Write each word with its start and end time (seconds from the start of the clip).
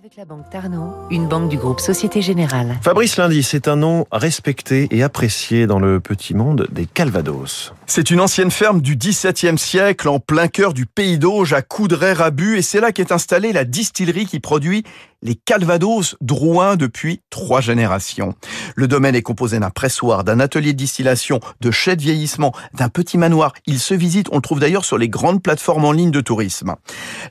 Avec 0.00 0.16
la 0.16 0.24
banque 0.24 0.48
Tarno, 0.48 0.94
une 1.10 1.28
banque 1.28 1.50
du 1.50 1.58
groupe 1.58 1.78
Société 1.78 2.22
Générale. 2.22 2.78
Fabrice 2.80 3.18
Lundi, 3.18 3.42
c'est 3.42 3.68
un 3.68 3.76
nom 3.76 4.06
respecté 4.10 4.88
et 4.92 5.02
apprécié 5.02 5.66
dans 5.66 5.78
le 5.78 6.00
petit 6.00 6.32
monde 6.32 6.66
des 6.72 6.86
Calvados. 6.86 7.74
C'est 7.84 8.10
une 8.10 8.20
ancienne 8.20 8.50
ferme 8.50 8.80
du 8.80 8.96
XVIIe 8.96 9.58
siècle 9.58 10.08
en 10.08 10.18
plein 10.18 10.48
cœur 10.48 10.72
du 10.72 10.86
pays 10.86 11.18
d'Auge 11.18 11.52
à 11.52 11.60
Coudray-Rabu 11.60 12.56
et 12.56 12.62
c'est 12.62 12.80
là 12.80 12.92
qu'est 12.92 13.12
installée 13.12 13.52
la 13.52 13.64
distillerie 13.64 14.24
qui 14.24 14.40
produit 14.40 14.84
les 15.22 15.34
Calvados 15.34 16.16
Drouin 16.20 16.76
depuis 16.76 17.22
trois 17.30 17.60
générations. 17.60 18.34
Le 18.74 18.88
domaine 18.88 19.14
est 19.14 19.22
composé 19.22 19.58
d'un 19.58 19.70
pressoir, 19.70 20.24
d'un 20.24 20.40
atelier 20.40 20.72
de 20.72 20.78
distillation, 20.78 21.40
de 21.60 21.70
chais 21.70 21.96
de 21.96 22.02
vieillissement, 22.02 22.52
d'un 22.74 22.88
petit 22.88 23.18
manoir. 23.18 23.52
Il 23.66 23.78
se 23.80 23.94
visite, 23.94 24.28
on 24.32 24.36
le 24.36 24.42
trouve 24.42 24.60
d'ailleurs 24.60 24.84
sur 24.84 24.98
les 24.98 25.08
grandes 25.08 25.42
plateformes 25.42 25.84
en 25.84 25.92
ligne 25.92 26.10
de 26.10 26.20
tourisme. 26.20 26.76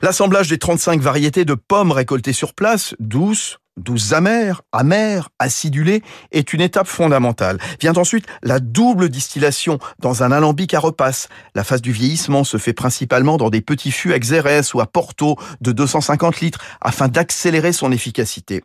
L'assemblage 0.02 0.48
des 0.48 0.58
35 0.58 1.00
variétés 1.00 1.44
de 1.44 1.54
pommes 1.54 1.92
récoltées 1.92 2.32
sur 2.32 2.54
place, 2.54 2.94
douces, 3.00 3.58
douces 3.80 4.12
amères, 4.12 4.62
amères, 4.72 5.30
acidulées, 5.38 6.02
est 6.32 6.52
une 6.52 6.60
étape 6.60 6.86
fondamentale. 6.86 7.58
Vient 7.80 7.94
ensuite 7.96 8.26
la 8.42 8.60
double 8.60 9.08
distillation 9.08 9.78
dans 9.98 10.22
un 10.22 10.32
alambic 10.32 10.74
à 10.74 10.80
repasse. 10.80 11.28
La 11.54 11.64
phase 11.64 11.82
du 11.82 11.92
vieillissement 11.92 12.44
se 12.44 12.56
fait 12.56 12.72
principalement 12.72 13.36
dans 13.36 13.50
des 13.50 13.60
petits 13.60 13.90
fûts 13.90 14.12
à 14.12 14.18
Xérès 14.18 14.74
ou 14.74 14.80
à 14.80 14.86
Porto 14.86 15.36
de 15.60 15.72
250 15.72 16.40
litres 16.40 16.60
afin 16.80 17.08
d'accélérer 17.08 17.72
son 17.72 17.92
efficacité. 17.92 18.62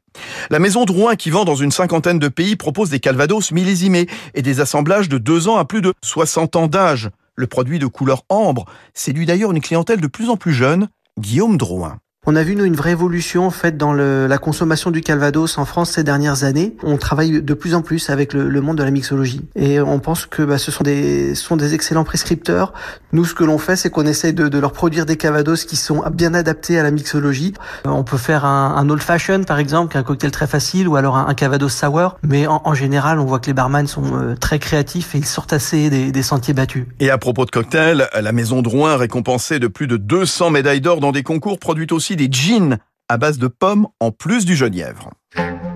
La 0.50 0.60
maison 0.60 0.86
Drouin 0.86 1.16
qui 1.16 1.30
vend 1.30 1.46
dans 1.46 1.56
une 1.56 1.72
cinquantaine 1.72 2.20
de 2.20 2.28
pays 2.28 2.56
propose 2.56 2.90
des 2.90 3.00
calvados 3.00 3.52
millésimés 3.52 4.08
et 4.34 4.42
des 4.42 4.60
assemblages 4.60 5.10
de 5.10 5.18
2 5.18 5.48
ans 5.48 5.58
à 5.58 5.66
plus 5.66 5.82
de 5.82 5.94
60 6.04 6.56
ans 6.56 6.68
d'âge. 6.68 7.10
Le 7.36 7.48
produit 7.48 7.80
de 7.80 7.88
couleur 7.88 8.24
ambre 8.30 8.66
séduit 8.94 9.26
d'ailleurs 9.26 9.52
une 9.52 9.62
clientèle 9.62 10.00
de 10.00 10.08
plus 10.08 10.30
en 10.30 10.38
plus 10.38 10.54
jeune, 10.54 10.88
Guillaume 11.20 11.58
Drouin. 11.58 12.00
On 12.28 12.36
a 12.36 12.42
vu 12.42 12.56
nous 12.56 12.66
une 12.66 12.76
vraie 12.76 12.92
évolution 12.92 13.46
en 13.46 13.52
fait 13.52 13.78
dans 13.78 13.94
le, 13.94 14.26
la 14.26 14.40
consommation 14.40 14.90
du 14.90 15.02
Calvados 15.02 15.60
en 15.60 15.66
France 15.66 15.92
ces 15.92 16.04
dernières 16.04 16.44
années. 16.44 16.76
On 16.82 16.98
travaille 16.98 17.44
de 17.44 17.54
plus 17.54 17.76
en 17.76 17.84
plus 17.84 18.10
avec 18.10 18.34
le, 18.34 18.50
le 18.50 18.62
monde 18.62 18.80
de 18.80 18.84
la 18.84 18.90
mixologie 18.90 19.42
et 19.56 19.80
on 19.80 20.00
pense 20.00 20.26
que 20.26 20.42
bah, 20.42 20.58
ce 20.58 20.72
sont 20.72 20.84
des 20.84 21.36
sont 21.36 21.56
des 21.56 21.76
excellents 21.76 22.04
prescripteurs. 22.04 22.74
Nous, 23.12 23.26
ce 23.26 23.36
que 23.36 23.44
l'on 23.44 23.60
fait, 23.60 23.76
c'est 23.76 23.92
qu'on 23.92 24.08
essaye 24.08 24.34
de, 24.34 24.48
de, 24.48 24.58
leur 24.58 24.72
produire 24.72 25.06
des 25.06 25.18
Calvados 25.18 25.66
qui 25.66 25.76
sont 25.76 26.04
bien 26.12 26.34
adaptés 26.34 26.80
à 26.80 26.84
la 26.84 26.90
mixologie. 26.90 27.54
Euh, 27.86 27.92
on 27.92 28.04
peut 28.04 28.18
faire 28.18 28.44
un, 28.44 28.76
un 28.76 28.90
old 28.90 29.04
fashion 29.04 29.44
par 29.44 29.60
exemple, 29.60 29.92
qui 29.92 29.98
est 29.98 30.00
un 30.00 30.04
cocktail 30.04 30.32
très 30.32 30.48
facile, 30.48 30.88
ou 30.88 30.96
alors 30.96 31.16
un, 31.18 31.28
un 31.28 31.34
Calvados 31.36 31.72
sour. 31.72 32.18
Mais 32.24 32.48
en, 32.48 32.62
en, 32.66 32.74
général, 32.74 33.20
on 33.20 33.26
voit 33.26 33.40
que 33.40 33.48
les 33.48 33.54
barman 33.54 33.86
sont 33.86 34.16
euh, 34.16 34.36
très 34.36 34.58
créatifs 34.58 35.14
et 35.14 35.20
ils 35.20 35.26
sortent 35.26 35.54
assez 35.54 35.92
des, 35.92 36.12
des 36.12 36.24
sentiers 36.24 36.56
battus. 36.56 36.88
Et 37.00 37.12
à 37.12 37.20
propos 37.20 37.46
de 37.46 37.52
cocktails, 37.52 38.10
la 38.20 38.32
maison 38.32 38.64
Drouin 38.64 38.98
récompensée 38.98 39.60
de 39.60 39.68
plus 39.68 39.86
de 39.86 39.98
200 39.98 40.50
médailles 40.50 40.82
d'or 40.82 41.00
dans 41.00 41.12
des 41.12 41.24
concours 41.24 41.60
produit 41.60 41.86
des 42.16 42.30
jeans 42.32 42.78
à 43.10 43.18
base 43.18 43.38
de 43.38 43.48
pommes 43.48 43.88
en 44.00 44.12
plus 44.12 44.46
du 44.46 44.56
genièvre. 44.56 45.12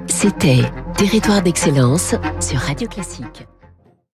C'était 0.07 0.63
Territoire 0.97 1.41
d'excellence 1.41 2.15
sur 2.39 2.59
Radio 2.59 2.87
Classique. 2.87 3.47